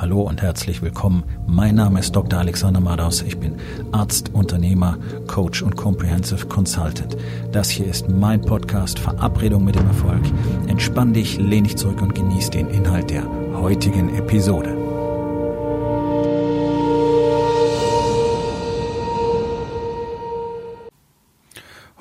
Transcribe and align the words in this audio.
Hallo 0.00 0.20
und 0.22 0.42
herzlich 0.42 0.80
willkommen. 0.80 1.24
Mein 1.48 1.74
Name 1.74 1.98
ist 1.98 2.14
Dr. 2.14 2.38
Alexander 2.38 2.78
Madaus. 2.78 3.20
Ich 3.22 3.36
bin 3.36 3.56
Arzt, 3.90 4.32
Unternehmer, 4.32 4.96
Coach 5.26 5.60
und 5.60 5.74
Comprehensive 5.74 6.46
Consultant. 6.46 7.16
Das 7.50 7.68
hier 7.68 7.88
ist 7.88 8.08
mein 8.08 8.40
Podcast 8.40 9.00
Verabredung 9.00 9.64
mit 9.64 9.74
dem 9.74 9.88
Erfolg. 9.88 10.22
Entspann 10.68 11.14
dich, 11.14 11.38
lehn 11.38 11.64
dich 11.64 11.76
zurück 11.76 12.00
und 12.00 12.14
genieß 12.14 12.50
den 12.50 12.68
Inhalt 12.68 13.10
der 13.10 13.24
heutigen 13.54 14.14
Episode. 14.14 14.76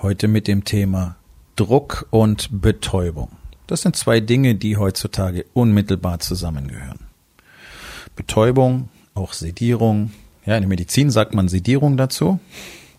Heute 0.03 0.27
mit 0.27 0.47
dem 0.47 0.65
Thema 0.65 1.15
Druck 1.55 2.05
und 2.11 2.61
Betäubung. 2.61 3.29
Das 3.65 3.81
sind 3.81 3.95
zwei 3.95 4.19
Dinge, 4.19 4.53
die 4.53 4.77
heutzutage 4.77 5.47
unmittelbar 5.55 6.19
zusammengehören. 6.19 7.06
Betäubung, 8.17 8.89
auch 9.15 9.31
Sedierung. 9.31 10.11
Ja, 10.45 10.55
in 10.55 10.63
der 10.63 10.69
Medizin 10.69 11.09
sagt 11.09 11.33
man 11.33 11.47
Sedierung 11.47 11.95
dazu. 11.95 12.39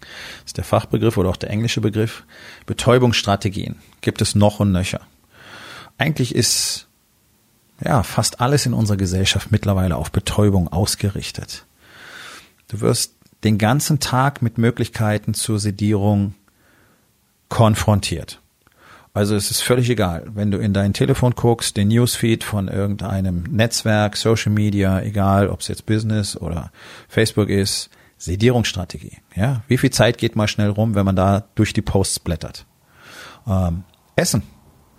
Das 0.00 0.52
ist 0.52 0.56
der 0.56 0.64
Fachbegriff 0.64 1.18
oder 1.18 1.28
auch 1.28 1.36
der 1.36 1.50
englische 1.50 1.82
Begriff. 1.82 2.24
Betäubungsstrategien 2.64 3.76
gibt 4.00 4.22
es 4.22 4.34
noch 4.34 4.60
und 4.60 4.72
nöcher. 4.72 5.00
Eigentlich 5.98 6.34
ist 6.34 6.86
ja 7.84 8.02
fast 8.02 8.40
alles 8.40 8.64
in 8.64 8.72
unserer 8.72 8.96
Gesellschaft 8.96 9.52
mittlerweile 9.52 9.96
auf 9.96 10.10
Betäubung 10.10 10.68
ausgerichtet. 10.68 11.66
Du 12.68 12.80
wirst 12.80 13.14
den 13.44 13.58
ganzen 13.58 14.00
Tag 14.00 14.42
mit 14.42 14.58
Möglichkeiten 14.58 15.34
zur 15.34 15.58
Sedierung 15.58 16.34
konfrontiert. 17.48 18.40
Also 19.18 19.34
es 19.34 19.50
ist 19.50 19.62
völlig 19.62 19.90
egal, 19.90 20.26
wenn 20.32 20.52
du 20.52 20.58
in 20.58 20.72
dein 20.72 20.92
Telefon 20.92 21.32
guckst, 21.34 21.76
den 21.76 21.88
Newsfeed 21.88 22.44
von 22.44 22.68
irgendeinem 22.68 23.42
Netzwerk, 23.50 24.16
Social 24.16 24.52
Media, 24.52 25.02
egal 25.02 25.48
ob 25.48 25.58
es 25.58 25.66
jetzt 25.66 25.86
Business 25.86 26.36
oder 26.36 26.70
Facebook 27.08 27.48
ist, 27.48 27.90
Sedierungsstrategie. 28.16 29.16
Ja, 29.34 29.62
wie 29.66 29.76
viel 29.76 29.90
Zeit 29.90 30.18
geht 30.18 30.36
mal 30.36 30.46
schnell 30.46 30.70
rum, 30.70 30.94
wenn 30.94 31.04
man 31.04 31.16
da 31.16 31.42
durch 31.56 31.72
die 31.72 31.82
Posts 31.82 32.20
blättert? 32.20 32.64
Ähm, 33.48 33.82
Essen, 34.14 34.44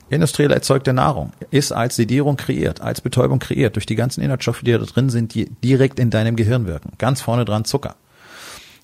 industriell 0.09 0.51
erzeugte 0.51 0.91
Nahrung 0.91 1.31
ist 1.49 1.71
als 1.71 1.95
Sedierung 1.95 2.35
kreiert, 2.35 2.81
als 2.81 2.99
Betäubung 2.99 3.39
kreiert 3.39 3.77
durch 3.77 3.85
die 3.85 3.95
ganzen 3.95 4.19
Inhaltsstoffe, 4.19 4.63
die 4.63 4.73
da 4.73 4.79
drin 4.79 5.09
sind, 5.09 5.33
die 5.33 5.45
direkt 5.63 5.97
in 5.97 6.09
deinem 6.09 6.35
Gehirn 6.35 6.67
wirken. 6.67 6.91
Ganz 6.97 7.21
vorne 7.21 7.45
dran 7.45 7.63
Zucker. 7.63 7.95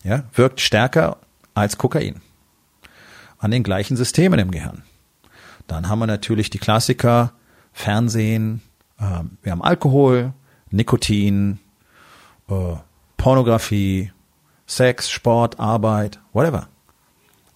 Ja, 0.02 0.24
wirkt 0.34 0.62
stärker 0.62 1.18
als 1.54 1.78
Kokain 1.78 2.22
an 3.38 3.52
den 3.52 3.64
gleichen 3.64 3.98
Systemen 3.98 4.40
im 4.40 4.52
Gehirn. 4.52 4.84
Dann 5.68 5.90
haben 5.90 6.00
wir 6.00 6.08
natürlich 6.08 6.50
die 6.50 6.60
Klassiker, 6.60 7.34
Fernsehen, 7.74 8.62
äh, 9.00 9.22
wir 9.44 9.52
haben 9.52 9.62
Alkohol, 9.62 10.34
Nikotin, 10.72 11.60
äh, 12.50 12.76
Pornografie, 13.18 14.12
Sex, 14.68 15.10
Sport, 15.10 15.60
Arbeit, 15.60 16.20
whatever. 16.34 16.68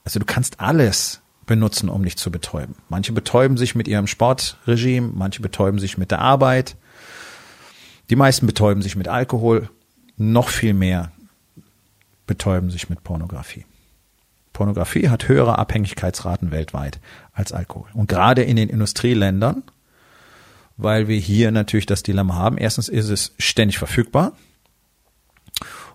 Also 0.04 0.20
du 0.20 0.26
kannst 0.26 0.60
alles 0.60 1.22
benutzen, 1.46 1.90
um 1.90 2.04
dich 2.04 2.18
zu 2.18 2.32
betäuben. 2.32 2.76
Manche 2.90 3.12
betäuben 3.12 3.58
sich 3.58 3.76
mit 3.76 3.88
ihrem 3.88 4.08
Sportregime, 4.08 5.12
manche 5.14 5.42
betäuben 5.42 5.80
sich 5.80 5.98
mit 5.98 6.12
der 6.12 6.20
Arbeit. 6.20 6.76
Die 8.10 8.16
meisten 8.16 8.46
betäuben 8.46 8.82
sich 8.82 8.96
mit 8.96 9.08
Alkohol, 9.08 9.70
noch 10.18 10.50
viel 10.50 10.74
mehr 10.74 11.12
betäuben 12.28 12.70
sich 12.70 12.90
mit 12.90 13.04
Pornografie. 13.04 13.66
Pornografie 14.60 15.08
hat 15.08 15.30
höhere 15.30 15.58
Abhängigkeitsraten 15.58 16.52
weltweit 16.52 17.00
als 17.32 17.54
Alkohol. 17.54 17.88
Und 17.94 18.10
gerade 18.10 18.44
in 18.44 18.58
den 18.58 18.68
Industrieländern, 18.68 19.64
weil 20.76 21.08
wir 21.08 21.18
hier 21.18 21.52
natürlich 21.52 21.86
das 21.86 22.04
Dilemma 22.04 22.36
haben. 22.36 22.58
Erstens 22.58 22.90
ist 22.90 23.08
es 23.08 23.34
ständig 23.40 23.78
verfügbar. 23.78 24.34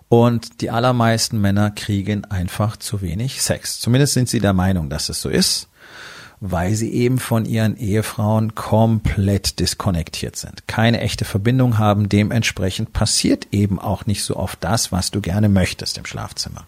Und 0.09 0.63
die 0.63 0.71
allermeisten 0.71 1.43
Männer 1.43 1.73
kriegen 1.73 2.25
einfach 2.25 2.79
zu 2.79 3.03
wenig 3.03 3.43
Sex. 3.43 3.81
Zumindest 3.81 4.15
sind 4.15 4.31
sie 4.31 4.41
der 4.41 4.55
Meinung, 4.55 4.89
dass 4.89 5.11
es 5.11 5.21
so 5.21 5.29
ist, 5.29 5.69
weil 6.41 6.75
sie 6.75 6.91
eben 6.91 7.19
von 7.19 7.45
ihren 7.45 7.77
Ehefrauen 7.77 8.55
komplett 8.55 9.59
diskonnektiert 9.61 10.37
sind. 10.37 10.67
Keine 10.67 11.01
echte 11.01 11.27
Verbindung 11.27 11.77
haben. 11.77 12.09
Dementsprechend 12.09 12.95
passiert 12.95 13.49
eben 13.53 13.79
auch 13.79 14.07
nicht 14.07 14.25
so 14.25 14.37
oft 14.37 14.65
das, 14.65 14.91
was 14.91 15.11
du 15.11 15.21
gerne 15.21 15.51
möchtest 15.51 15.99
im 15.99 16.07
Schlafzimmer. 16.07 16.67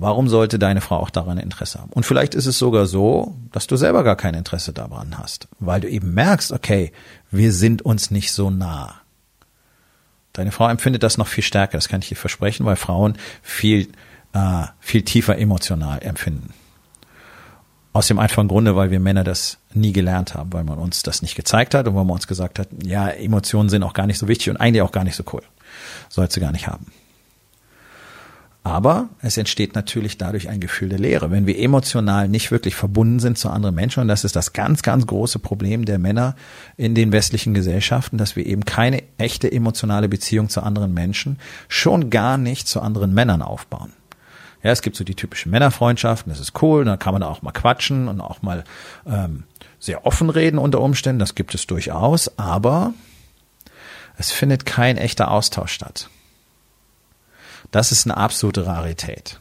Warum 0.00 0.28
sollte 0.28 0.60
deine 0.60 0.80
Frau 0.80 0.98
auch 0.98 1.10
daran 1.10 1.38
Interesse 1.38 1.80
haben? 1.80 1.90
Und 1.92 2.06
vielleicht 2.06 2.36
ist 2.36 2.46
es 2.46 2.56
sogar 2.56 2.86
so, 2.86 3.36
dass 3.50 3.66
du 3.66 3.76
selber 3.76 4.04
gar 4.04 4.14
kein 4.14 4.34
Interesse 4.34 4.72
daran 4.72 5.18
hast, 5.18 5.48
weil 5.58 5.80
du 5.80 5.88
eben 5.88 6.14
merkst, 6.14 6.52
okay, 6.52 6.92
wir 7.32 7.52
sind 7.52 7.82
uns 7.82 8.12
nicht 8.12 8.30
so 8.30 8.48
nah. 8.48 8.94
Deine 10.34 10.52
Frau 10.52 10.68
empfindet 10.68 11.02
das 11.02 11.18
noch 11.18 11.26
viel 11.26 11.42
stärker, 11.42 11.78
das 11.78 11.88
kann 11.88 12.00
ich 12.00 12.08
dir 12.10 12.14
versprechen, 12.14 12.64
weil 12.64 12.76
Frauen 12.76 13.18
viel, 13.42 13.88
äh, 14.34 14.66
viel 14.78 15.02
tiefer 15.02 15.36
emotional 15.36 16.00
empfinden. 16.00 16.54
Aus 17.92 18.06
dem 18.06 18.20
einfachen 18.20 18.46
Grunde, 18.46 18.76
weil 18.76 18.92
wir 18.92 19.00
Männer 19.00 19.24
das 19.24 19.58
nie 19.74 19.92
gelernt 19.92 20.34
haben, 20.34 20.52
weil 20.52 20.62
man 20.62 20.78
uns 20.78 21.02
das 21.02 21.22
nicht 21.22 21.34
gezeigt 21.34 21.74
hat 21.74 21.88
und 21.88 21.96
weil 21.96 22.04
man 22.04 22.14
uns 22.14 22.28
gesagt 22.28 22.60
hat, 22.60 22.68
ja, 22.84 23.08
Emotionen 23.08 23.68
sind 23.68 23.82
auch 23.82 23.94
gar 23.94 24.06
nicht 24.06 24.18
so 24.18 24.28
wichtig 24.28 24.50
und 24.50 24.58
eigentlich 24.58 24.82
auch 24.82 24.92
gar 24.92 25.02
nicht 25.02 25.16
so 25.16 25.24
cool. 25.32 25.42
Sollst 26.08 26.36
du 26.36 26.40
gar 26.40 26.52
nicht 26.52 26.68
haben. 26.68 26.86
Aber 28.68 29.08
es 29.22 29.38
entsteht 29.38 29.74
natürlich 29.74 30.18
dadurch 30.18 30.50
ein 30.50 30.60
Gefühl 30.60 30.90
der 30.90 30.98
Leere. 30.98 31.30
Wenn 31.30 31.46
wir 31.46 31.58
emotional 31.58 32.28
nicht 32.28 32.50
wirklich 32.50 32.74
verbunden 32.74 33.18
sind 33.18 33.38
zu 33.38 33.48
anderen 33.48 33.74
Menschen, 33.74 34.02
und 34.02 34.08
das 34.08 34.24
ist 34.24 34.36
das 34.36 34.52
ganz, 34.52 34.82
ganz 34.82 35.06
große 35.06 35.38
Problem 35.38 35.86
der 35.86 35.98
Männer 35.98 36.36
in 36.76 36.94
den 36.94 37.10
westlichen 37.10 37.54
Gesellschaften, 37.54 38.18
dass 38.18 38.36
wir 38.36 38.44
eben 38.44 38.66
keine 38.66 39.02
echte 39.16 39.50
emotionale 39.50 40.06
Beziehung 40.10 40.50
zu 40.50 40.62
anderen 40.62 40.92
Menschen, 40.92 41.38
schon 41.68 42.10
gar 42.10 42.36
nicht 42.36 42.68
zu 42.68 42.82
anderen 42.82 43.14
Männern 43.14 43.40
aufbauen. 43.40 43.94
Ja, 44.62 44.70
es 44.70 44.82
gibt 44.82 44.96
so 44.96 45.04
die 45.04 45.14
typischen 45.14 45.50
Männerfreundschaften, 45.50 46.30
das 46.30 46.38
ist 46.38 46.60
cool, 46.60 46.84
da 46.84 46.98
kann 46.98 47.14
man 47.14 47.22
auch 47.22 47.40
mal 47.40 47.52
quatschen 47.52 48.06
und 48.06 48.20
auch 48.20 48.42
mal 48.42 48.64
ähm, 49.06 49.44
sehr 49.78 50.04
offen 50.04 50.28
reden 50.28 50.58
unter 50.58 50.82
Umständen, 50.82 51.20
das 51.20 51.34
gibt 51.34 51.54
es 51.54 51.66
durchaus, 51.66 52.36
aber 52.38 52.92
es 54.18 54.30
findet 54.30 54.66
kein 54.66 54.98
echter 54.98 55.30
Austausch 55.30 55.72
statt. 55.72 56.10
Das 57.70 57.92
ist 57.92 58.06
eine 58.06 58.16
absolute 58.16 58.66
Rarität. 58.66 59.40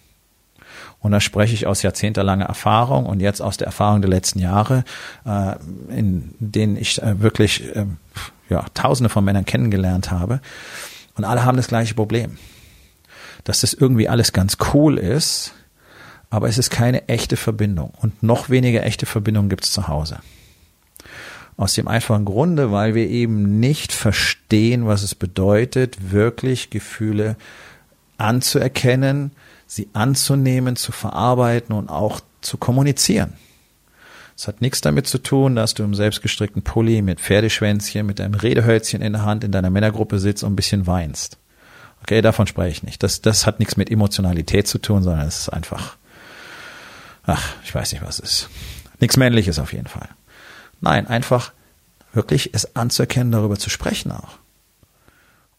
Und 1.00 1.12
da 1.12 1.22
spreche 1.22 1.54
ich 1.54 1.68
aus 1.68 1.84
jahrzehntelanger 1.84 2.46
Erfahrung 2.46 3.06
und 3.06 3.20
jetzt 3.20 3.42
aus 3.42 3.58
der 3.58 3.68
Erfahrung 3.68 4.02
der 4.02 4.10
letzten 4.10 4.40
Jahre, 4.40 4.84
äh, 5.26 5.56
in 5.90 6.34
denen 6.40 6.76
ich 6.76 7.02
äh, 7.02 7.22
wirklich 7.22 7.64
äh, 7.76 7.86
ja, 8.50 8.66
Tausende 8.74 9.10
von 9.10 9.24
Männern 9.24 9.46
kennengelernt 9.46 10.12
habe. 10.12 10.42
Und 11.16 11.24
alle 11.24 11.46
haben 11.46 11.58
das 11.58 11.68
gleiche 11.68 11.94
Problem. 11.94 12.38
Dass 13.44 13.62
das 13.62 13.74
irgendwie 13.74 14.10
alles 14.10 14.34
ganz 14.34 14.58
cool 14.74 14.98
ist, 14.98 15.54
aber 16.30 16.50
es 16.50 16.58
ist 16.58 16.70
keine 16.70 17.08
echte 17.08 17.38
Verbindung. 17.38 17.92
Und 18.02 18.24
noch 18.24 18.50
weniger 18.50 18.84
echte 18.84 19.06
Verbindung 19.06 19.50
gibt's 19.50 19.72
zu 19.72 19.88
Hause. 19.88 20.20
Aus 21.56 21.74
dem 21.74 21.88
einfachen 21.88 22.26
Grunde, 22.26 22.72
weil 22.72 22.94
wir 22.94 23.08
eben 23.08 23.59
nicht 23.59 23.94
verstehen, 23.94 24.86
was 24.86 25.04
es 25.04 25.16
bedeutet, 25.16 26.12
wirklich 26.12 26.70
Gefühle 26.70 27.36
anzuerkennen, 28.17 29.31
sie 29.66 29.89
anzunehmen, 29.94 30.75
zu 30.75 30.91
verarbeiten 30.91 31.75
und 31.75 31.89
auch 31.89 32.22
zu 32.41 32.57
kommunizieren. 32.57 33.33
Es 34.35 34.47
hat 34.47 34.61
nichts 34.61 34.81
damit 34.81 35.07
zu 35.07 35.17
tun, 35.17 35.55
dass 35.55 35.73
du 35.73 35.83
im 35.83 35.95
selbstgestrickten 35.95 36.61
Pulli 36.61 37.01
mit 37.01 37.19
Pferdeschwänzchen, 37.19 38.05
mit 38.05 38.19
deinem 38.19 38.35
Redehölzchen 38.35 39.01
in 39.01 39.13
der 39.13 39.25
Hand 39.25 39.44
in 39.44 39.51
deiner 39.51 39.72
Männergruppe 39.72 40.19
sitzt 40.19 40.44
und 40.44 40.53
ein 40.53 40.55
bisschen 40.55 40.85
weinst. 40.85 41.38
Okay, 42.03 42.22
davon 42.22 42.45
spreche 42.45 42.72
ich 42.72 42.83
nicht. 42.83 43.01
Das, 43.01 43.22
das 43.22 43.47
hat 43.47 43.59
nichts 43.59 43.78
mit 43.78 43.89
Emotionalität 43.89 44.67
zu 44.67 44.78
tun, 44.78 45.01
sondern 45.01 45.28
es 45.28 45.39
ist 45.39 45.49
einfach, 45.49 45.97
ach, 47.25 47.55
ich 47.63 47.73
weiß 47.73 47.91
nicht, 47.91 48.03
was 48.03 48.19
es 48.19 48.44
ist. 48.44 48.49
Nichts 48.99 49.17
Männliches 49.17 49.57
auf 49.57 49.73
jeden 49.73 49.88
Fall. 49.88 50.07
Nein, 50.81 51.07
einfach 51.07 51.51
wirklich 52.13 52.53
es 52.53 52.75
anzuerkennen, 52.75 53.31
darüber 53.31 53.57
zu 53.57 53.72
sprechen 53.72 54.11
auch 54.11 54.38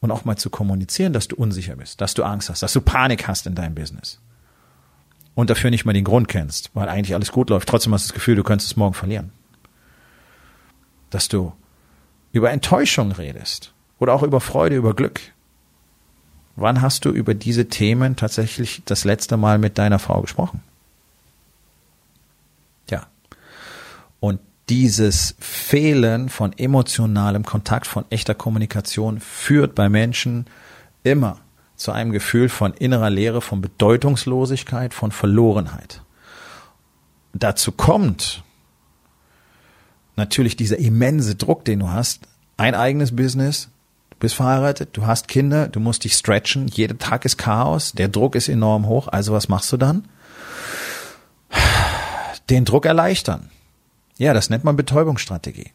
und 0.01 0.11
auch 0.11 0.25
mal 0.25 0.37
zu 0.37 0.51
kommunizieren, 0.51 1.13
dass 1.13 1.29
du 1.29 1.37
unsicher 1.37 1.77
bist, 1.77 2.01
dass 2.01 2.15
du 2.15 2.23
Angst 2.23 2.51
hast, 2.51 2.63
dass 2.63 2.73
du 2.73 2.81
Panik 2.81 3.27
hast 3.27 3.47
in 3.47 3.55
deinem 3.55 3.75
Business 3.75 4.21
und 5.35 5.51
dafür 5.51 5.71
nicht 5.71 5.85
mal 5.85 5.93
den 5.93 6.05
Grund 6.05 6.29
kennst, 6.29 6.71
weil 6.75 6.89
eigentlich 6.89 7.15
alles 7.15 7.33
gut 7.33 7.51
läuft, 7.51 7.69
trotzdem 7.69 7.93
hast 7.95 8.05
du 8.05 8.09
das 8.09 8.15
Gefühl, 8.15 8.37
du 8.37 8.43
könntest 8.43 8.73
es 8.73 8.77
morgen 8.77 8.95
verlieren. 8.95 9.31
Dass 11.11 11.29
du 11.29 11.53
über 12.33 12.51
Enttäuschung 12.51 13.13
redest 13.13 13.73
oder 13.99 14.15
auch 14.15 14.23
über 14.23 14.41
Freude, 14.41 14.77
über 14.77 14.95
Glück. 14.95 15.21
Wann 16.57 16.83
hast 16.83 17.05
du 17.05 17.11
über 17.11 17.35
diese 17.35 17.69
Themen 17.69 18.17
tatsächlich 18.17 18.83
das 18.85 19.05
letzte 19.05 19.37
Mal 19.37 19.59
mit 19.59 19.79
deiner 19.79 19.99
Frau 19.99 20.21
gesprochen? 20.21 20.61
Ja. 22.91 23.07
Und 24.21 24.41
dieses 24.69 25.35
Fehlen 25.39 26.29
von 26.29 26.57
emotionalem 26.57 27.45
Kontakt, 27.45 27.87
von 27.87 28.05
echter 28.11 28.35
Kommunikation 28.35 29.21
führt 29.21 29.75
bei 29.75 29.89
Menschen 29.89 30.47
immer 31.03 31.39
zu 31.77 31.93
einem 31.93 32.13
Gefühl 32.13 32.49
von 32.49 32.75
innerer 32.75 33.11
Leere, 33.11 33.41
von 33.41 33.61
Bedeutungslosigkeit, 33.61 34.93
von 34.93 35.13
Verlorenheit. 35.13 36.03
Dazu 37.33 37.73
kommt 37.73 38.43
natürlich 40.17 40.57
dieser 40.57 40.79
immense 40.79 41.37
Druck, 41.37 41.65
den 41.65 41.81
du 41.81 41.91
hast, 41.91 42.23
ein 42.57 42.75
eigenes 42.75 43.15
Business, 43.15 43.69
bist 44.19 44.35
verheiratet, 44.35 44.91
du 44.95 45.07
hast 45.07 45.29
Kinder, 45.29 45.69
du 45.69 45.79
musst 45.79 46.03
dich 46.03 46.15
stretchen, 46.15 46.67
jeder 46.67 46.99
Tag 46.99 47.25
ist 47.25 47.39
Chaos, 47.39 47.93
der 47.93 48.09
Druck 48.09 48.35
ist 48.35 48.49
enorm 48.49 48.87
hoch, 48.87 49.07
also 49.07 49.33
was 49.33 49.49
machst 49.49 49.73
du 49.73 49.77
dann? 49.77 50.09
Den 52.51 52.65
Druck 52.65 52.87
erleichtern. 52.87 53.51
Ja, 54.19 54.35
das 54.35 54.51
nennt 54.51 54.65
man 54.65 54.77
Betäubungsstrategie. 54.77 55.71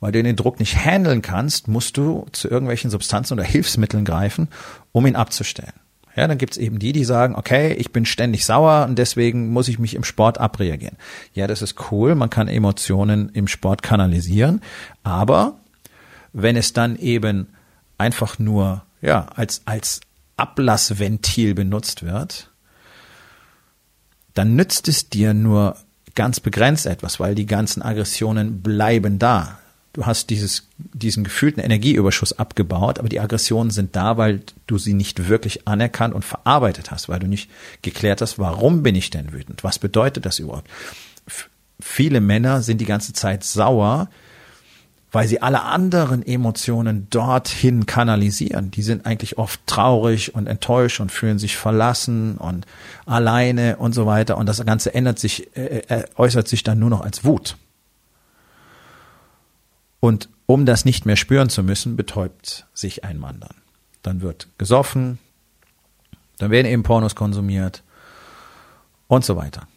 Weil 0.00 0.12
du 0.12 0.22
den 0.22 0.36
Druck 0.36 0.60
nicht 0.60 0.76
handeln 0.76 1.22
kannst, 1.22 1.66
musst 1.66 1.96
du 1.96 2.26
zu 2.30 2.48
irgendwelchen 2.48 2.90
Substanzen 2.90 3.34
oder 3.34 3.42
Hilfsmitteln 3.42 4.04
greifen, 4.04 4.48
um 4.92 5.06
ihn 5.06 5.16
abzustellen. 5.16 5.72
Ja, 6.14 6.26
dann 6.26 6.38
gibt's 6.38 6.56
eben 6.56 6.78
die, 6.78 6.92
die 6.92 7.04
sagen, 7.04 7.34
okay, 7.36 7.72
ich 7.74 7.92
bin 7.92 8.04
ständig 8.04 8.44
sauer 8.44 8.86
und 8.88 8.98
deswegen 8.98 9.52
muss 9.52 9.68
ich 9.68 9.78
mich 9.78 9.94
im 9.94 10.04
Sport 10.04 10.38
abreagieren. 10.38 10.96
Ja, 11.32 11.46
das 11.46 11.62
ist 11.62 11.76
cool, 11.90 12.14
man 12.14 12.30
kann 12.30 12.48
Emotionen 12.48 13.28
im 13.30 13.48
Sport 13.48 13.82
kanalisieren, 13.82 14.60
aber 15.02 15.54
wenn 16.32 16.56
es 16.56 16.72
dann 16.72 16.96
eben 16.96 17.48
einfach 17.98 18.38
nur 18.38 18.82
ja, 19.00 19.26
als, 19.34 19.62
als 19.64 20.00
Ablassventil 20.36 21.54
benutzt 21.54 22.04
wird, 22.04 22.50
dann 24.34 24.56
nützt 24.56 24.88
es 24.88 25.08
dir 25.08 25.34
nur 25.34 25.76
ganz 26.18 26.40
begrenzt 26.40 26.84
etwas, 26.86 27.20
weil 27.20 27.36
die 27.36 27.46
ganzen 27.46 27.80
Aggressionen 27.80 28.60
bleiben 28.60 29.20
da. 29.20 29.60
Du 29.92 30.04
hast 30.04 30.30
dieses, 30.30 30.68
diesen 30.76 31.22
gefühlten 31.22 31.62
Energieüberschuss 31.62 32.36
abgebaut, 32.36 32.98
aber 32.98 33.08
die 33.08 33.20
Aggressionen 33.20 33.70
sind 33.70 33.94
da, 33.94 34.16
weil 34.16 34.40
du 34.66 34.78
sie 34.78 34.94
nicht 34.94 35.28
wirklich 35.28 35.68
anerkannt 35.68 36.16
und 36.16 36.24
verarbeitet 36.24 36.90
hast, 36.90 37.08
weil 37.08 37.20
du 37.20 37.28
nicht 37.28 37.48
geklärt 37.82 38.20
hast, 38.20 38.36
warum 38.36 38.82
bin 38.82 38.96
ich 38.96 39.10
denn 39.10 39.32
wütend? 39.32 39.62
Was 39.62 39.78
bedeutet 39.78 40.26
das 40.26 40.40
überhaupt? 40.40 40.68
F 41.28 41.48
viele 41.80 42.20
Männer 42.20 42.62
sind 42.62 42.80
die 42.80 42.84
ganze 42.84 43.12
Zeit 43.12 43.44
sauer, 43.44 44.10
weil 45.10 45.26
sie 45.26 45.40
alle 45.40 45.62
anderen 45.62 46.26
Emotionen 46.26 47.06
dorthin 47.10 47.86
kanalisieren. 47.86 48.70
Die 48.70 48.82
sind 48.82 49.06
eigentlich 49.06 49.38
oft 49.38 49.66
traurig 49.66 50.34
und 50.34 50.46
enttäuscht 50.46 51.00
und 51.00 51.10
fühlen 51.10 51.38
sich 51.38 51.56
verlassen 51.56 52.36
und 52.36 52.66
alleine 53.06 53.76
und 53.76 53.94
so 53.94 54.06
weiter. 54.06 54.36
Und 54.36 54.46
das 54.46 54.64
Ganze 54.66 54.92
ändert 54.94 55.18
sich, 55.18 55.56
äh, 55.56 55.82
äh, 55.88 56.04
äußert 56.16 56.48
sich 56.48 56.62
dann 56.62 56.78
nur 56.78 56.90
noch 56.90 57.00
als 57.00 57.24
Wut. 57.24 57.56
Und 60.00 60.28
um 60.46 60.66
das 60.66 60.84
nicht 60.84 61.06
mehr 61.06 61.16
spüren 61.16 61.48
zu 61.48 61.62
müssen, 61.62 61.96
betäubt 61.96 62.66
sich 62.74 63.04
ein 63.04 63.18
Mann 63.18 63.40
dann. 63.40 63.54
Dann 64.02 64.20
wird 64.20 64.48
gesoffen, 64.58 65.18
dann 66.38 66.50
werden 66.50 66.66
eben 66.66 66.82
Pornos 66.82 67.14
konsumiert 67.14 67.82
und 69.06 69.24
so 69.24 69.36
weiter. 69.36 69.67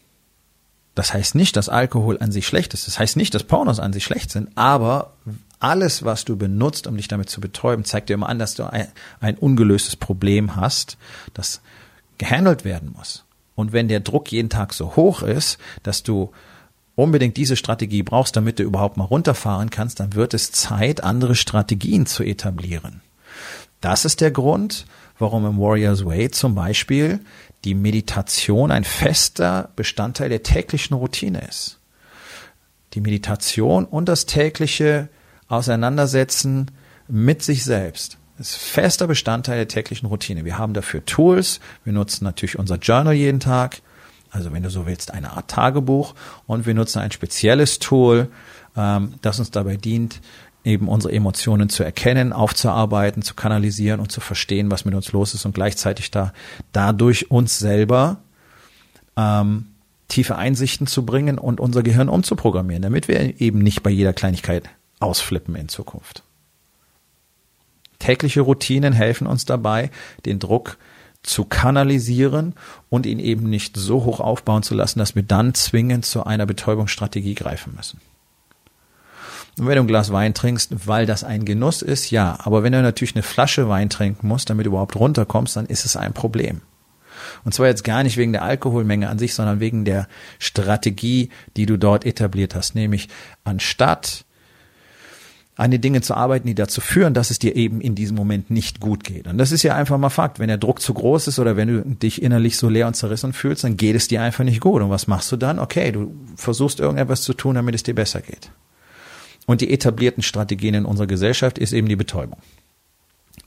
Das 0.95 1.13
heißt 1.13 1.35
nicht, 1.35 1.55
dass 1.55 1.69
Alkohol 1.69 2.17
an 2.19 2.31
sich 2.31 2.45
schlecht 2.45 2.73
ist. 2.73 2.87
Das 2.87 2.99
heißt 2.99 3.15
nicht, 3.15 3.33
dass 3.33 3.43
Pornos 3.43 3.79
an 3.79 3.93
sich 3.93 4.03
schlecht 4.03 4.31
sind. 4.31 4.49
Aber 4.55 5.13
alles, 5.59 6.03
was 6.03 6.25
du 6.25 6.35
benutzt, 6.35 6.87
um 6.87 6.97
dich 6.97 7.07
damit 7.07 7.29
zu 7.29 7.39
betäuben, 7.39 7.85
zeigt 7.85 8.09
dir 8.09 8.15
immer 8.15 8.29
an, 8.29 8.39
dass 8.39 8.55
du 8.55 8.65
ein, 8.65 8.87
ein 9.19 9.37
ungelöstes 9.37 9.95
Problem 9.95 10.55
hast, 10.55 10.97
das 11.33 11.61
gehandelt 12.17 12.65
werden 12.65 12.93
muss. 12.95 13.25
Und 13.55 13.73
wenn 13.73 13.87
der 13.87 13.99
Druck 13.99 14.31
jeden 14.31 14.49
Tag 14.49 14.73
so 14.73 14.95
hoch 14.95 15.21
ist, 15.21 15.57
dass 15.83 16.03
du 16.03 16.31
unbedingt 16.95 17.37
diese 17.37 17.55
Strategie 17.55 18.03
brauchst, 18.03 18.35
damit 18.35 18.59
du 18.59 18.63
überhaupt 18.63 18.97
mal 18.97 19.05
runterfahren 19.05 19.69
kannst, 19.69 19.99
dann 19.99 20.13
wird 20.13 20.33
es 20.33 20.51
Zeit, 20.51 21.03
andere 21.03 21.35
Strategien 21.35 22.05
zu 22.05 22.23
etablieren. 22.23 23.01
Das 23.79 24.05
ist 24.05 24.21
der 24.21 24.31
Grund, 24.31 24.85
warum 25.17 25.45
im 25.45 25.59
Warriors 25.59 26.05
Way 26.05 26.31
zum 26.31 26.55
Beispiel 26.55 27.19
die 27.65 27.75
Meditation 27.75 28.71
ein 28.71 28.83
fester 28.83 29.69
Bestandteil 29.75 30.29
der 30.29 30.43
täglichen 30.43 30.95
Routine 30.95 31.41
ist. 31.47 31.79
Die 32.93 33.01
Meditation 33.01 33.85
und 33.85 34.09
das 34.09 34.25
tägliche 34.25 35.09
Auseinandersetzen 35.47 36.71
mit 37.07 37.43
sich 37.43 37.63
selbst 37.63 38.17
ist 38.41 38.55
fester 38.55 39.07
Bestandteil 39.07 39.57
der 39.57 39.67
täglichen 39.67 40.07
Routine. 40.07 40.43
Wir 40.43 40.57
haben 40.57 40.73
dafür 40.73 41.05
Tools. 41.05 41.59
Wir 41.83 41.93
nutzen 41.93 42.25
natürlich 42.25 42.59
unser 42.59 42.75
Journal 42.75 43.13
jeden 43.13 43.39
Tag. 43.39 43.81
Also 44.31 44.51
wenn 44.51 44.63
du 44.63 44.69
so 44.69 44.85
willst, 44.85 45.11
eine 45.13 45.31
Art 45.31 45.49
Tagebuch. 45.49 46.15
Und 46.47 46.65
wir 46.65 46.73
nutzen 46.73 46.99
ein 46.99 47.11
spezielles 47.11 47.79
Tool, 47.79 48.29
ähm, 48.75 49.13
das 49.21 49.39
uns 49.39 49.51
dabei 49.51 49.77
dient, 49.77 50.21
eben 50.63 50.87
unsere 50.87 51.13
Emotionen 51.13 51.69
zu 51.69 51.83
erkennen, 51.83 52.33
aufzuarbeiten, 52.33 53.23
zu 53.23 53.33
kanalisieren 53.33 53.99
und 53.99 54.11
zu 54.11 54.21
verstehen, 54.21 54.69
was 54.69 54.85
mit 54.85 54.93
uns 54.93 55.11
los 55.11 55.33
ist 55.33 55.45
und 55.45 55.55
gleichzeitig 55.55 56.11
da 56.11 56.33
dadurch 56.71 57.31
uns 57.31 57.57
selber 57.57 58.17
ähm, 59.17 59.67
tiefe 60.07 60.35
Einsichten 60.35 60.87
zu 60.87 61.05
bringen 61.05 61.37
und 61.37 61.59
unser 61.59 61.83
Gehirn 61.83 62.09
umzuprogrammieren, 62.09 62.83
damit 62.83 63.07
wir 63.07 63.39
eben 63.41 63.59
nicht 63.59 63.81
bei 63.81 63.89
jeder 63.89 64.13
Kleinigkeit 64.13 64.69
ausflippen 64.99 65.55
in 65.55 65.69
Zukunft. 65.69 66.23
Tägliche 67.97 68.41
Routinen 68.41 68.93
helfen 68.93 69.27
uns 69.27 69.45
dabei, 69.45 69.89
den 70.25 70.39
Druck 70.39 70.77
zu 71.23 71.45
kanalisieren 71.45 72.55
und 72.89 73.05
ihn 73.05 73.19
eben 73.19 73.49
nicht 73.49 73.77
so 73.77 74.03
hoch 74.03 74.19
aufbauen 74.19 74.63
zu 74.63 74.73
lassen, 74.73 74.99
dass 74.99 75.15
wir 75.15 75.23
dann 75.23 75.53
zwingend 75.53 76.05
zu 76.05 76.25
einer 76.25 76.45
Betäubungsstrategie 76.45 77.35
greifen 77.35 77.73
müssen. 77.75 78.01
Und 79.57 79.67
wenn 79.67 79.75
du 79.75 79.81
ein 79.81 79.87
Glas 79.87 80.11
Wein 80.11 80.33
trinkst, 80.33 80.87
weil 80.87 81.05
das 81.05 81.23
ein 81.23 81.45
Genuss 81.45 81.81
ist, 81.81 82.09
ja. 82.09 82.37
Aber 82.43 82.63
wenn 82.63 82.73
du 82.73 82.81
natürlich 82.81 83.15
eine 83.15 83.23
Flasche 83.23 83.67
Wein 83.67 83.89
trinken 83.89 84.27
musst, 84.27 84.49
damit 84.49 84.65
du 84.65 84.69
überhaupt 84.69 84.95
runterkommst, 84.95 85.55
dann 85.55 85.65
ist 85.65 85.85
es 85.85 85.95
ein 85.95 86.13
Problem. 86.13 86.61
Und 87.43 87.53
zwar 87.53 87.67
jetzt 87.67 87.83
gar 87.83 88.03
nicht 88.03 88.17
wegen 88.17 88.31
der 88.31 88.43
Alkoholmenge 88.43 89.09
an 89.09 89.19
sich, 89.19 89.33
sondern 89.33 89.59
wegen 89.59 89.85
der 89.85 90.07
Strategie, 90.39 91.29
die 91.57 91.65
du 91.65 91.77
dort 91.77 92.05
etabliert 92.05 92.55
hast. 92.55 92.75
Nämlich 92.75 93.09
anstatt 93.43 94.25
an 95.55 95.69
den 95.69 95.81
Dingen 95.81 96.01
zu 96.01 96.15
arbeiten, 96.15 96.47
die 96.47 96.55
dazu 96.55 96.81
führen, 96.81 97.13
dass 97.13 97.29
es 97.29 97.37
dir 97.37 97.55
eben 97.55 97.81
in 97.81 97.93
diesem 97.93 98.15
Moment 98.15 98.49
nicht 98.49 98.79
gut 98.79 99.03
geht. 99.03 99.27
Und 99.27 99.37
das 99.37 99.51
ist 99.51 99.63
ja 99.63 99.75
einfach 99.75 99.97
mal 99.97 100.09
Fakt. 100.09 100.39
Wenn 100.39 100.47
der 100.47 100.57
Druck 100.57 100.81
zu 100.81 100.93
groß 100.93 101.27
ist 101.27 101.39
oder 101.39 101.55
wenn 101.57 101.67
du 101.67 101.81
dich 101.83 102.21
innerlich 102.21 102.57
so 102.57 102.69
leer 102.69 102.87
und 102.87 102.95
zerrissen 102.95 103.33
fühlst, 103.33 103.63
dann 103.63 103.77
geht 103.77 103.95
es 103.95 104.07
dir 104.07 104.21
einfach 104.21 104.43
nicht 104.43 104.61
gut. 104.61 104.81
Und 104.81 104.89
was 104.89 105.07
machst 105.07 105.31
du 105.31 105.37
dann? 105.37 105.59
Okay, 105.59 105.91
du 105.91 106.15
versuchst 106.35 106.79
irgendetwas 106.79 107.21
zu 107.21 107.33
tun, 107.33 107.55
damit 107.55 107.75
es 107.75 107.83
dir 107.83 107.93
besser 107.93 108.21
geht. 108.21 108.49
Und 109.47 109.61
die 109.61 109.73
etablierten 109.73 110.23
Strategien 110.23 110.73
in 110.73 110.85
unserer 110.85 111.07
Gesellschaft 111.07 111.57
ist 111.57 111.73
eben 111.73 111.87
die 111.87 111.95
Betäubung. 111.95 112.39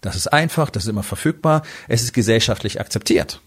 Das 0.01 0.17
ist 0.17 0.29
einfach, 0.29 0.71
das 0.71 0.85
ist 0.85 0.89
immer 0.89 1.03
verfügbar, 1.03 1.63
es 1.89 2.03
ist 2.03 2.13
gesellschaftlich 2.13 2.81
akzeptiert. 2.81 3.41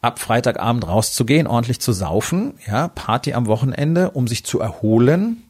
Ab 0.00 0.18
Freitagabend 0.18 0.86
rauszugehen, 0.86 1.46
ordentlich 1.46 1.80
zu 1.80 1.92
saufen, 1.92 2.54
ja, 2.66 2.88
Party 2.88 3.34
am 3.34 3.46
Wochenende, 3.46 4.10
um 4.10 4.26
sich 4.26 4.44
zu 4.44 4.58
erholen, 4.58 5.44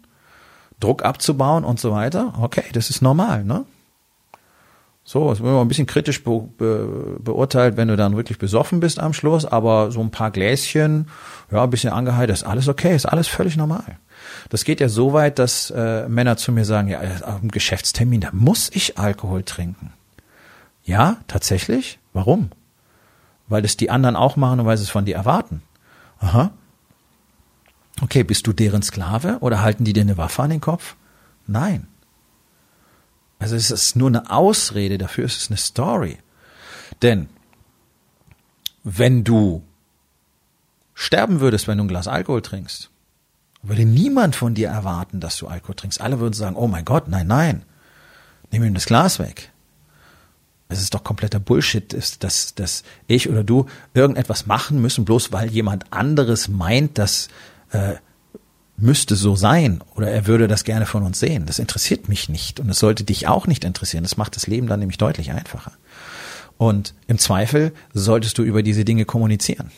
Druck 0.81 1.05
abzubauen 1.05 1.65
und 1.65 1.81
so 1.81 1.93
weiter. 1.93 2.35
Okay, 2.41 2.65
das 2.73 2.91
ist 2.91 3.01
normal, 3.01 3.45
ne? 3.45 3.65
So, 5.05 5.33
es 5.33 5.41
wird 5.41 5.61
ein 5.61 5.69
bisschen 5.69 5.87
kritisch 5.87 6.23
be 6.23 6.49
be 6.57 7.19
beurteilt, 7.19 7.77
wenn 7.77 7.89
du 7.89 7.97
dann 7.97 8.17
wirklich 8.17 8.39
besoffen 8.39 8.79
bist 8.79 9.01
am 9.01 9.13
Schluss, 9.13 9.45
aber 9.45 9.91
so 9.91 10.01
ein 10.01 10.13
paar 10.13 10.31
Gläschen, 10.31 11.09
ja, 11.51 11.65
ein 11.65 11.71
bisschen 11.71 11.93
angeheilt, 11.93 12.31
ist 12.31 12.45
alles 12.45 12.69
okay, 12.69 12.95
ist 12.95 13.07
alles 13.07 13.27
völlig 13.27 13.57
normal. 13.57 13.99
Das 14.49 14.65
geht 14.65 14.81
ja 14.81 14.89
so 14.89 15.13
weit, 15.13 15.41
dass 15.41 15.71
äh, 15.71 16.09
Männer 16.09 16.37
zu 16.37 16.53
mir 16.53 16.65
sagen, 16.65 16.89
ja, 16.89 17.01
auf 17.01 17.41
einem 17.41 17.51
Geschäftstermin, 17.51 18.21
da 18.21 18.29
muss 18.33 18.71
ich 18.73 18.97
Alkohol 18.97 19.43
trinken. 19.43 19.93
Ja, 20.85 21.17
tatsächlich? 21.27 21.99
Warum? 22.13 22.51
Weil 23.49 23.63
das 23.63 23.77
die 23.77 23.91
anderen 23.91 24.17
auch 24.17 24.37
machen 24.37 24.61
und 24.61 24.67
weil 24.67 24.77
sie 24.77 24.85
es 24.85 24.91
von 24.91 25.05
dir 25.05 25.17
erwarten. 25.17 25.63
Aha. 26.21 26.53
Okay, 28.01 28.23
bist 28.23 28.47
du 28.47 28.53
deren 28.53 28.83
Sklave 28.83 29.39
oder 29.41 29.63
halten 29.63 29.85
die 29.85 29.93
dir 29.93 30.03
eine 30.03 30.17
Waffe 30.17 30.43
an 30.43 30.51
den 30.51 30.61
Kopf? 30.61 30.95
Nein. 31.47 31.89
Also 33.43 33.57
es 33.57 33.73
ist 33.73 33.97
nur 33.97 34.09
eine 34.09 34.31
Ausrede, 34.31 34.99
dafür 34.99 35.25
ist 35.25 35.37
es 35.37 35.51
eine 35.51 35.57
Story. 35.57 36.19
Denn 37.03 37.29
wenn 38.85 39.25
du 39.25 39.65
sterben 40.95 41.41
würdest, 41.41 41.67
wenn 41.67 41.79
du 41.79 41.85
ein 41.85 41.89
Glas 41.89 42.07
Alkohol 42.07 42.43
trinkst, 42.43 42.91
würde 43.63 43.85
niemand 43.85 44.37
von 44.37 44.55
dir 44.55 44.69
erwarten, 44.69 45.19
dass 45.19 45.37
du 45.39 45.49
Alkohol 45.49 45.75
trinkst. 45.75 46.01
Alle 46.01 46.21
würden 46.21 46.35
sagen, 46.35 46.55
oh 46.55 46.69
mein 46.69 46.85
Gott, 46.85 47.09
nein, 47.09 47.27
nein, 47.27 47.65
nimm 48.53 48.63
ihm 48.63 48.75
das 48.75 48.87
Glas 48.87 49.19
weg. 49.19 49.51
Es 50.69 50.81
ist 50.81 50.95
doch 50.95 51.03
kompletter 51.03 51.41
Bullshit, 51.41 51.93
dass, 52.23 52.55
dass 52.55 52.85
ich 53.09 53.29
oder 53.29 53.43
du 53.43 53.67
irgendetwas 53.93 54.47
machen 54.47 54.81
müssen, 54.81 55.05
bloß 55.05 55.33
weil 55.33 55.51
jemand 55.51 55.93
anderes 55.93 56.47
meint, 56.47 56.97
das 56.97 57.29
äh, 57.73 57.95
müsste 58.83 59.15
so 59.15 59.37
sein 59.37 59.81
oder 59.95 60.11
er 60.11 60.27
würde 60.27 60.49
das 60.49 60.65
gerne 60.65 60.87
von 60.87 61.05
uns 61.05 61.21
sehen. 61.21 61.47
Das 61.47 61.61
interessiert 61.61 62.09
mich 62.09 62.29
nicht 62.29 62.59
und 62.59 62.69
es 62.69 62.81
sollte 62.81 63.05
dich 63.05 63.29
auch 63.29 63.47
nicht 63.47 63.65
interessieren. 63.65 64.03
Das 64.03 64.17
macht 64.17 64.35
das 64.35 64.49
Leben 64.49 64.67
dann 64.67 64.81
nämlich 64.81 64.99
deutlich 64.99 65.31
einfacher. 65.31 65.73
Und 66.59 66.95
im 67.07 67.19
Zweifel 67.19 67.73
solltest 67.95 68.39
du 68.39 68.43
über 68.43 68.63
diese 68.63 68.85
Dinge 68.85 69.05
kommunizieren. 69.05 69.71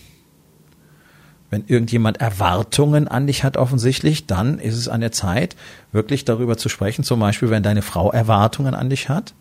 Wenn 1.50 1.64
irgendjemand 1.66 2.20
Erwartungen 2.20 3.06
an 3.06 3.26
dich 3.26 3.44
hat 3.44 3.58
offensichtlich, 3.58 4.26
dann 4.26 4.58
ist 4.58 4.76
es 4.76 4.88
an 4.88 5.02
der 5.02 5.12
Zeit, 5.12 5.54
wirklich 5.92 6.24
darüber 6.24 6.56
zu 6.56 6.70
sprechen. 6.70 7.04
Zum 7.04 7.20
Beispiel, 7.20 7.50
wenn 7.50 7.62
deine 7.62 7.82
Frau 7.82 8.10
Erwartungen 8.10 8.74
an 8.74 8.88
dich 8.88 9.10
hat 9.10 9.34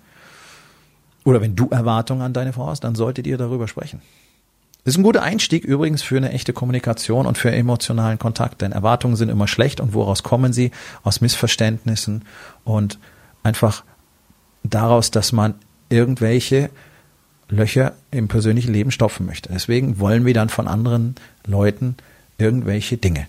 oder 1.24 1.40
wenn 1.42 1.56
du 1.56 1.70
Erwartungen 1.70 2.22
an 2.22 2.34
deine 2.34 2.52
Frau 2.52 2.68
hast, 2.68 2.84
dann 2.84 2.96
solltet 2.96 3.26
ihr 3.28 3.38
darüber 3.38 3.70
sprechen. 3.70 4.02
Ist 4.86 4.98
ein 4.98 5.04
guter 5.04 5.24
Einstieg 5.24 5.64
übrigens 5.64 6.02
für 6.02 6.18
eine 6.18 6.32
echte 6.32 6.52
Kommunikation 6.52 7.26
und 7.26 7.38
für 7.38 7.52
emotionalen 7.52 8.20
Kontakt, 8.20 8.62
denn 8.62 8.74
Erwartungen 8.74 9.16
sind 9.16 9.30
immer 9.30 9.48
schlecht 9.48 9.80
und 9.80 9.94
woraus 9.94 10.24
kommen 10.24 10.52
sie? 10.52 10.72
Aus 11.04 11.22
Missverständnissen 11.22 12.26
und 12.66 13.00
einfach 13.44 13.84
daraus, 14.64 15.10
dass 15.10 15.32
man 15.32 15.56
irgendwelche 15.90 16.70
Löcher 17.48 17.94
im 18.12 18.28
persönlichen 18.28 18.74
Leben 18.74 18.92
stopfen 18.92 19.26
möchte. 19.26 19.50
Deswegen 19.54 20.00
wollen 20.00 20.26
wir 20.26 20.34
dann 20.34 20.50
von 20.50 20.68
anderen 20.68 21.16
Leuten 21.46 21.96
irgendwelche 22.38 22.98
Dinge. 22.98 23.28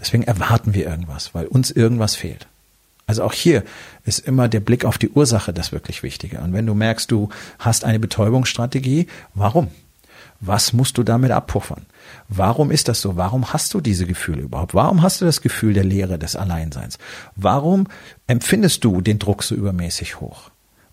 Deswegen 0.00 0.24
erwarten 0.24 0.74
wir 0.74 0.86
irgendwas, 0.86 1.34
weil 1.34 1.46
uns 1.46 1.70
irgendwas 1.70 2.16
fehlt. 2.16 2.46
Also 3.06 3.22
auch 3.22 3.32
hier 3.32 3.62
ist 4.04 4.20
immer 4.20 4.48
der 4.48 4.60
Blick 4.60 4.84
auf 4.84 4.98
die 4.98 5.10
Ursache 5.10 5.52
das 5.52 5.72
wirklich 5.72 6.02
Wichtige. 6.02 6.40
Und 6.40 6.52
wenn 6.52 6.66
du 6.66 6.74
merkst, 6.74 7.10
du 7.10 7.28
hast 7.58 7.84
eine 7.84 7.98
Betäubungsstrategie, 7.98 9.06
warum? 9.34 9.68
Was 10.40 10.72
musst 10.72 10.98
du 10.98 11.02
damit 11.02 11.32
abpuffern? 11.32 11.86
Warum 12.28 12.70
ist 12.70 12.88
das 12.88 13.00
so? 13.00 13.16
Warum 13.16 13.52
hast 13.52 13.74
du 13.74 13.80
diese 13.80 14.06
Gefühle 14.06 14.42
überhaupt? 14.42 14.74
Warum 14.74 15.02
hast 15.02 15.20
du 15.20 15.24
das 15.24 15.40
Gefühl 15.40 15.74
der 15.74 15.84
Leere 15.84 16.18
des 16.18 16.36
Alleinseins? 16.36 16.98
Warum 17.34 17.88
empfindest 18.26 18.84
du 18.84 19.00
den 19.00 19.18
Druck 19.18 19.42
so 19.42 19.54
übermäßig 19.54 20.20
hoch? 20.20 20.50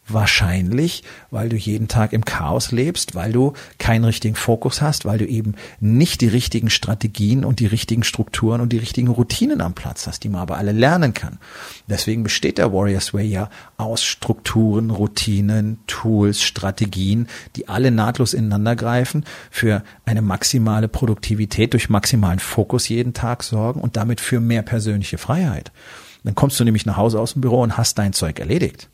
Wahrscheinlich, 0.07 1.01
weil 1.31 1.49
du 1.49 1.55
jeden 1.55 1.87
Tag 1.87 2.13
im 2.13 2.25
Chaos 2.25 2.71
lebst, 2.71 3.15
weil 3.15 3.31
du 3.31 3.53
keinen 3.79 4.05
richtigen 4.05 4.35
Fokus 4.35 4.83
hast, 4.83 5.03
weil 5.03 5.17
du 5.17 5.25
eben 5.25 5.55
nicht 5.79 6.21
die 6.21 6.27
richtigen 6.27 6.69
Strategien 6.69 7.43
und 7.43 7.59
die 7.59 7.65
richtigen 7.65 8.03
Strukturen 8.03 8.61
und 8.61 8.71
die 8.71 8.77
richtigen 8.77 9.07
Routinen 9.07 9.61
am 9.61 9.73
Platz 9.73 10.05
hast, 10.05 10.23
die 10.23 10.29
man 10.29 10.41
aber 10.41 10.57
alle 10.57 10.73
lernen 10.73 11.15
kann. 11.15 11.39
Deswegen 11.89 12.21
besteht 12.21 12.59
der 12.59 12.71
Warriors 12.71 13.15
Way 13.15 13.25
ja 13.25 13.49
aus 13.77 14.03
Strukturen, 14.03 14.91
Routinen, 14.91 15.79
Tools, 15.87 16.43
Strategien, 16.43 17.27
die 17.55 17.67
alle 17.67 17.89
nahtlos 17.89 18.35
ineinander 18.35 18.75
greifen, 18.75 19.25
für 19.49 19.83
eine 20.05 20.21
maximale 20.21 20.87
Produktivität 20.87 21.73
durch 21.73 21.89
maximalen 21.89 22.37
Fokus 22.37 22.89
jeden 22.89 23.13
Tag 23.13 23.41
sorgen 23.41 23.81
und 23.81 23.97
damit 23.97 24.21
für 24.21 24.39
mehr 24.39 24.61
persönliche 24.61 25.17
Freiheit. 25.17 25.71
Dann 26.23 26.35
kommst 26.35 26.59
du 26.59 26.63
nämlich 26.63 26.85
nach 26.85 26.97
Hause 26.97 27.19
aus 27.19 27.33
dem 27.33 27.41
Büro 27.41 27.61
und 27.61 27.75
hast 27.75 27.97
dein 27.97 28.13
Zeug 28.13 28.39
erledigt 28.39 28.87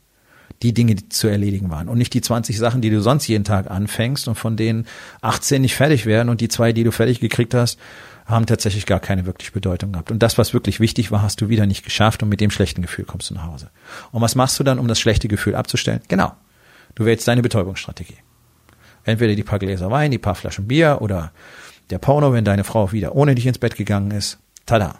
die 0.62 0.74
Dinge, 0.74 0.96
die 0.96 1.10
zu 1.10 1.27
erledigen 1.27 1.70
waren 1.70 1.89
und 1.89 1.98
nicht 1.98 2.13
die 2.13 2.22
20 2.22 2.58
Sachen, 2.58 2.82
die 2.82 2.89
du 2.89 3.01
sonst 3.01 3.27
jeden 3.27 3.44
Tag 3.44 3.70
anfängst 3.70 4.27
und 4.27 4.36
von 4.36 4.58
denen 4.58 4.86
18 5.22 5.62
nicht 5.62 5.75
fertig 5.75 6.06
werden 6.06 6.30
und 6.30 6.41
die 6.41 6.50
zwei, 6.50 6.72
die 6.72 6.84
du 6.84 6.91
fertig 6.91 7.20
gekriegt 7.20 7.53
hast, 7.53 7.80
haben 8.25 8.46
tatsächlich 8.46 8.86
gar 8.86 9.00
keine 9.00 9.25
wirklich 9.25 9.51
Bedeutung 9.51 9.91
gehabt. 9.91 10.12
Und 10.12 10.22
das, 10.24 10.38
was 10.38 10.53
wirklich 10.53 10.80
wichtig 10.80 11.12
war, 11.12 11.22
hast 11.22 11.41
du 11.41 11.50
wieder 11.50 11.65
nicht 11.65 11.84
geschafft 11.84 12.22
und 12.24 12.30
mit 12.30 12.39
dem 12.39 12.51
schlechten 12.51 12.82
Gefühl 12.82 13.06
kommst 13.06 13.30
du 13.30 13.34
nach 13.34 13.46
Hause. 13.46 13.70
Und 14.12 14.22
was 14.22 14.36
machst 14.36 14.60
du 14.60 14.63
dann, 14.63 14.80
um 14.80 14.88
das 14.88 15.00
schlechte 15.00 15.27
Gefühl 15.27 15.56
abzustellen? 15.56 16.01
Genau. 16.08 16.34
Du 16.96 17.06
wählst 17.06 17.27
deine 17.27 17.41
Betäubungsstrategie. 17.41 18.18
Entweder 19.03 19.36
die 19.36 19.44
paar 19.44 19.60
Gläser 19.60 19.89
Wein, 19.89 20.12
die 20.12 20.20
paar 20.20 20.36
Flaschen 20.36 20.68
Bier 20.68 21.00
oder 21.01 21.32
der 21.89 21.98
Porno, 21.98 22.34
wenn 22.34 22.46
deine 22.46 22.63
Frau 22.63 22.91
wieder 22.91 23.15
ohne 23.15 23.36
dich 23.36 23.48
ins 23.48 23.58
Bett 23.58 23.75
gegangen 23.75 24.12
ist. 24.12 24.38
Tada. 24.65 25.00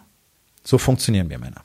So 0.64 0.78
funktionieren 0.78 1.30
wir 1.30 1.38
Männer. 1.38 1.62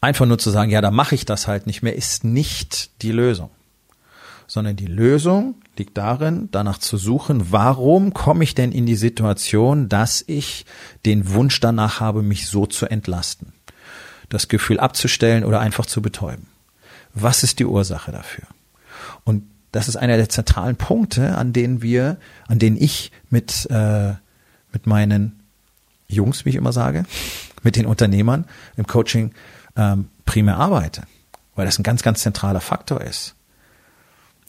Einfach 0.00 0.26
nur 0.26 0.38
zu 0.38 0.50
sagen, 0.50 0.70
ja, 0.70 0.80
da 0.80 0.90
mache 0.90 1.14
ich 1.14 1.24
das 1.24 1.46
halt 1.46 1.66
nicht 1.66 1.82
mehr, 1.82 1.94
ist 1.94 2.24
nicht 2.24 3.02
die 3.02 3.12
Lösung. 3.12 3.50
Sondern 4.46 4.76
die 4.76 4.86
Lösung 4.86 5.56
liegt 5.76 5.96
darin, 5.96 6.48
danach 6.50 6.78
zu 6.78 6.96
suchen, 6.96 7.52
warum 7.52 8.14
komme 8.14 8.42
ich 8.42 8.54
denn 8.54 8.72
in 8.72 8.86
die 8.86 8.96
Situation, 8.96 9.88
dass 9.88 10.24
ich 10.26 10.64
den 11.04 11.32
Wunsch 11.32 11.60
danach 11.60 12.00
habe, 12.00 12.22
mich 12.22 12.48
so 12.48 12.66
zu 12.66 12.86
entlasten. 12.86 13.52
Das 14.28 14.48
Gefühl 14.48 14.80
abzustellen 14.80 15.44
oder 15.44 15.60
einfach 15.60 15.86
zu 15.86 16.02
betäuben. 16.02 16.46
Was 17.14 17.42
ist 17.42 17.58
die 17.58 17.66
Ursache 17.66 18.12
dafür? 18.12 18.44
Und 19.24 19.44
das 19.72 19.88
ist 19.88 19.96
einer 19.96 20.16
der 20.16 20.28
zentralen 20.28 20.76
Punkte, 20.76 21.36
an 21.36 21.52
denen 21.52 21.82
wir, 21.82 22.18
an 22.48 22.58
denen 22.58 22.76
ich 22.76 23.12
mit, 23.28 23.68
äh, 23.70 24.14
mit 24.72 24.86
meinen 24.86 25.40
Jungs, 26.08 26.44
wie 26.44 26.50
ich 26.50 26.56
immer 26.56 26.72
sage, 26.72 27.04
mit 27.62 27.76
den 27.76 27.86
Unternehmern 27.86 28.46
im 28.76 28.86
Coaching 28.86 29.32
ähm, 29.76 30.08
primär 30.24 30.56
arbeite, 30.56 31.02
weil 31.54 31.66
das 31.66 31.78
ein 31.78 31.82
ganz, 31.84 32.02
ganz 32.02 32.22
zentraler 32.22 32.60
Faktor 32.60 33.00
ist. 33.00 33.34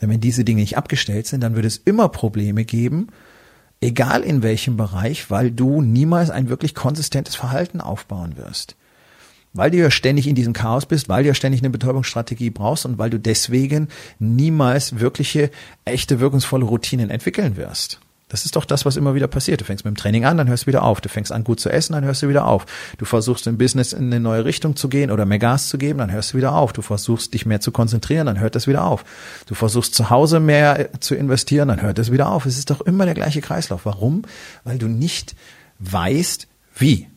Denn 0.01 0.09
wenn 0.09 0.19
diese 0.19 0.43
Dinge 0.43 0.61
nicht 0.61 0.77
abgestellt 0.77 1.27
sind, 1.27 1.41
dann 1.41 1.55
wird 1.55 1.65
es 1.65 1.77
immer 1.77 2.09
Probleme 2.09 2.65
geben, 2.65 3.07
egal 3.81 4.21
in 4.21 4.43
welchem 4.43 4.77
Bereich, 4.77 5.29
weil 5.29 5.51
du 5.51 5.81
niemals 5.81 6.29
ein 6.29 6.49
wirklich 6.49 6.75
konsistentes 6.75 7.35
Verhalten 7.35 7.81
aufbauen 7.81 8.37
wirst. 8.37 8.75
Weil 9.53 9.69
du 9.69 9.77
ja 9.77 9.91
ständig 9.91 10.27
in 10.27 10.35
diesem 10.35 10.53
Chaos 10.53 10.85
bist, 10.85 11.09
weil 11.09 11.23
du 11.23 11.27
ja 11.27 11.33
ständig 11.33 11.61
eine 11.61 11.69
Betäubungsstrategie 11.69 12.51
brauchst 12.51 12.85
und 12.85 12.97
weil 12.97 13.09
du 13.09 13.19
deswegen 13.19 13.89
niemals 14.17 14.99
wirkliche, 14.99 15.51
echte, 15.83 16.19
wirkungsvolle 16.19 16.65
Routinen 16.65 17.09
entwickeln 17.09 17.57
wirst. 17.57 17.99
Das 18.31 18.45
ist 18.45 18.55
doch 18.55 18.63
das, 18.63 18.85
was 18.85 18.95
immer 18.95 19.13
wieder 19.13 19.27
passiert. 19.27 19.59
Du 19.59 19.65
fängst 19.65 19.83
mit 19.83 19.93
dem 19.93 19.97
Training 19.97 20.23
an, 20.23 20.37
dann 20.37 20.47
hörst 20.47 20.63
du 20.63 20.67
wieder 20.67 20.83
auf. 20.83 21.01
Du 21.01 21.09
fängst 21.09 21.33
an, 21.33 21.43
gut 21.43 21.59
zu 21.59 21.69
essen, 21.69 21.91
dann 21.91 22.05
hörst 22.05 22.23
du 22.23 22.29
wieder 22.29 22.47
auf. 22.47 22.65
Du 22.97 23.03
versuchst 23.03 23.45
im 23.45 23.57
Business 23.57 23.91
in 23.91 24.05
eine 24.05 24.21
neue 24.21 24.45
Richtung 24.45 24.77
zu 24.77 24.87
gehen 24.87 25.11
oder 25.11 25.25
mehr 25.25 25.37
Gas 25.37 25.67
zu 25.67 25.77
geben, 25.77 25.99
dann 25.99 26.13
hörst 26.13 26.31
du 26.31 26.37
wieder 26.37 26.55
auf. 26.55 26.71
Du 26.71 26.81
versuchst 26.81 27.33
dich 27.33 27.45
mehr 27.45 27.59
zu 27.59 27.73
konzentrieren, 27.73 28.27
dann 28.27 28.39
hört 28.39 28.55
das 28.55 28.67
wieder 28.67 28.85
auf. 28.85 29.03
Du 29.47 29.53
versuchst 29.53 29.95
zu 29.95 30.09
Hause 30.09 30.39
mehr 30.39 30.91
zu 31.01 31.13
investieren, 31.13 31.67
dann 31.67 31.81
hört 31.81 31.97
das 31.97 32.09
wieder 32.09 32.29
auf. 32.29 32.45
Es 32.45 32.57
ist 32.57 32.69
doch 32.69 32.79
immer 32.79 33.03
der 33.03 33.15
gleiche 33.15 33.41
Kreislauf. 33.41 33.85
Warum? 33.85 34.21
Weil 34.63 34.77
du 34.77 34.87
nicht 34.87 35.35
weißt, 35.79 36.47
wie. 36.77 37.09